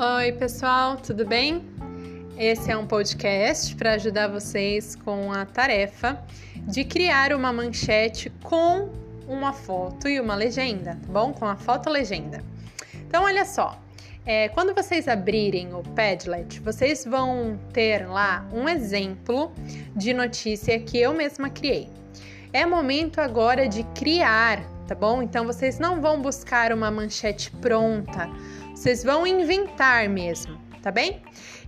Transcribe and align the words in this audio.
Oi, 0.00 0.30
pessoal, 0.30 0.96
tudo 0.96 1.26
bem? 1.26 1.60
Esse 2.38 2.70
é 2.70 2.76
um 2.76 2.86
podcast 2.86 3.74
para 3.74 3.94
ajudar 3.94 4.28
vocês 4.28 4.94
com 4.94 5.32
a 5.32 5.44
tarefa 5.44 6.24
de 6.68 6.84
criar 6.84 7.32
uma 7.32 7.52
manchete 7.52 8.30
com 8.44 8.90
uma 9.26 9.52
foto 9.52 10.06
e 10.08 10.20
uma 10.20 10.36
legenda, 10.36 10.96
tá 11.04 11.12
bom? 11.12 11.32
Com 11.32 11.46
a 11.46 11.56
foto 11.56 11.90
legenda. 11.90 12.44
Então, 12.94 13.24
olha 13.24 13.44
só, 13.44 13.76
é, 14.24 14.48
quando 14.50 14.72
vocês 14.72 15.08
abrirem 15.08 15.74
o 15.74 15.82
Padlet, 15.82 16.60
vocês 16.60 17.04
vão 17.04 17.58
ter 17.72 18.08
lá 18.08 18.46
um 18.52 18.68
exemplo 18.68 19.50
de 19.96 20.14
notícia 20.14 20.78
que 20.78 20.96
eu 20.96 21.12
mesma 21.12 21.50
criei. 21.50 21.88
É 22.52 22.64
momento 22.64 23.20
agora 23.20 23.68
de 23.68 23.82
criar, 23.96 24.62
tá 24.86 24.94
bom? 24.94 25.20
Então, 25.22 25.44
vocês 25.44 25.80
não 25.80 26.00
vão 26.00 26.22
buscar 26.22 26.72
uma 26.72 26.88
manchete 26.88 27.50
pronta 27.50 28.30
vocês 28.78 29.02
vão 29.02 29.26
inventar 29.26 30.08
mesmo, 30.08 30.56
tá 30.80 30.92
bem? 30.92 31.20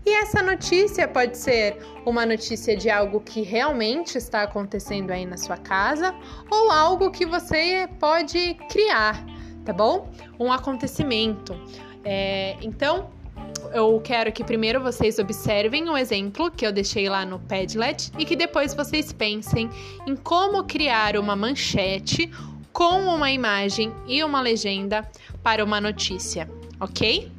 E 0.07 0.11
essa 0.11 0.41
notícia 0.41 1.09
pode 1.09 1.37
ser 1.37 1.77
uma 2.07 2.25
notícia 2.25 2.77
de 2.77 2.89
algo 2.89 3.21
que 3.21 3.43
realmente 3.43 4.17
está 4.17 4.43
acontecendo 4.45 5.11
aí 5.11 5.27
na 5.27 5.37
sua 5.37 5.57
casa 5.57 6.15
ou 6.49 6.71
algo 6.71 7.11
que 7.11 7.27
você 7.27 7.89
pode 7.99 8.55
criar, 8.71 9.27
tá 9.65 9.73
bom? 9.73 10.09
Um 10.39 10.53
acontecimento. 10.53 11.61
É, 12.05 12.57
então, 12.63 13.11
eu 13.75 14.01
quero 14.01 14.31
que 14.31 14.45
primeiro 14.45 14.81
vocês 14.81 15.19
observem 15.19 15.89
o 15.91 15.97
exemplo 15.97 16.49
que 16.49 16.65
eu 16.65 16.71
deixei 16.71 17.09
lá 17.09 17.27
no 17.27 17.41
Padlet 17.41 18.13
e 18.21 18.25
que 18.25 18.37
depois 18.37 18.73
vocês 18.73 19.13
pensem 19.13 19.69
em 20.07 20.15
como 20.15 20.63
criar 20.63 21.17
uma 21.17 21.35
manchete 21.35 22.31
com 22.73 23.01
uma 23.01 23.33
imagem 23.33 23.93
e 24.07 24.23
uma 24.23 24.41
legenda 24.41 25.07
para 25.43 25.65
uma 25.65 25.81
notícia 25.81 26.49
ok? 26.81 27.31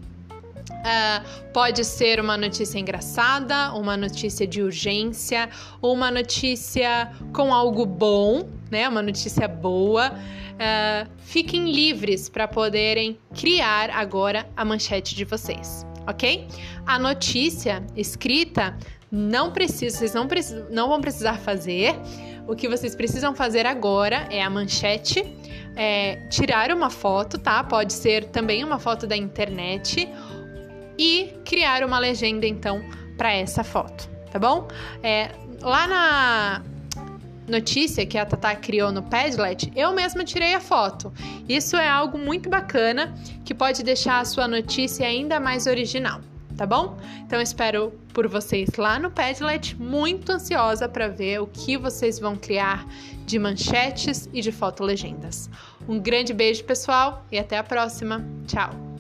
Uh, 0.81 1.51
pode 1.51 1.83
ser 1.85 2.19
uma 2.19 2.35
notícia 2.37 2.79
engraçada, 2.79 3.71
uma 3.73 3.95
notícia 3.95 4.47
de 4.47 4.61
urgência, 4.61 5.49
uma 5.81 6.09
notícia 6.09 7.11
com 7.33 7.53
algo 7.53 7.85
bom, 7.85 8.47
né? 8.69 8.87
Uma 8.87 9.01
notícia 9.01 9.47
boa. 9.47 10.11
Uh, 10.11 11.09
fiquem 11.19 11.71
livres 11.71 12.29
para 12.29 12.47
poderem 12.47 13.17
criar 13.35 13.89
agora 13.91 14.49
a 14.55 14.65
manchete 14.65 15.15
de 15.15 15.23
vocês, 15.25 15.85
ok? 16.07 16.47
A 16.85 16.97
notícia 16.97 17.83
escrita 17.95 18.75
não 19.11 19.51
precisa, 19.51 19.97
vocês 19.97 20.13
não, 20.13 20.27
precisam, 20.27 20.67
não 20.69 20.87
vão 20.87 21.01
precisar 21.01 21.37
fazer. 21.39 21.95
O 22.47 22.55
que 22.55 22.67
vocês 22.67 22.95
precisam 22.95 23.35
fazer 23.35 23.65
agora 23.65 24.27
é 24.29 24.41
a 24.41 24.49
manchete, 24.49 25.23
é, 25.75 26.15
tirar 26.29 26.71
uma 26.71 26.89
foto, 26.89 27.37
tá? 27.37 27.63
Pode 27.63 27.93
ser 27.93 28.25
também 28.25 28.63
uma 28.63 28.79
foto 28.79 29.05
da 29.05 29.15
internet 29.15 30.09
e 30.97 31.33
criar 31.45 31.83
uma 31.83 31.99
legenda 31.99 32.47
então 32.47 32.81
para 33.17 33.33
essa 33.33 33.63
foto, 33.63 34.09
tá 34.31 34.39
bom? 34.39 34.67
É, 35.03 35.31
lá 35.61 35.87
na 35.87 36.63
notícia 37.47 38.05
que 38.05 38.17
a 38.17 38.25
Tata 38.25 38.55
criou 38.55 38.91
no 38.91 39.03
Padlet, 39.03 39.71
eu 39.75 39.91
mesma 39.91 40.23
tirei 40.23 40.53
a 40.53 40.59
foto. 40.59 41.13
Isso 41.47 41.75
é 41.75 41.87
algo 41.87 42.17
muito 42.17 42.49
bacana 42.49 43.13
que 43.43 43.53
pode 43.53 43.83
deixar 43.83 44.19
a 44.19 44.25
sua 44.25 44.47
notícia 44.47 45.05
ainda 45.05 45.39
mais 45.39 45.67
original 45.67 46.21
tá 46.61 46.67
bom? 46.67 46.95
Então 47.25 47.41
espero 47.41 47.91
por 48.13 48.27
vocês 48.27 48.69
lá 48.77 48.99
no 48.99 49.09
Padlet, 49.09 49.75
muito 49.81 50.31
ansiosa 50.31 50.87
para 50.87 51.07
ver 51.07 51.41
o 51.41 51.47
que 51.47 51.75
vocês 51.75 52.19
vão 52.19 52.35
criar 52.35 52.85
de 53.25 53.39
manchetes 53.39 54.29
e 54.31 54.41
de 54.41 54.51
fotolegendas. 54.51 55.49
Um 55.89 55.99
grande 55.99 56.33
beijo, 56.33 56.63
pessoal, 56.63 57.25
e 57.31 57.39
até 57.39 57.57
a 57.57 57.63
próxima. 57.63 58.23
Tchau! 58.45 58.90